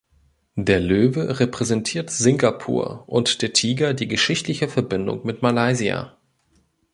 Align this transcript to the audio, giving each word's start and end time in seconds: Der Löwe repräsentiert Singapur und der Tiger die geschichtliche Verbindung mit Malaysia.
Der 0.55 0.79
Löwe 0.79 1.39
repräsentiert 1.39 2.09
Singapur 2.09 3.03
und 3.07 3.43
der 3.43 3.53
Tiger 3.53 3.93
die 3.93 4.07
geschichtliche 4.07 4.67
Verbindung 4.67 5.23
mit 5.27 5.43
Malaysia. 5.43 6.17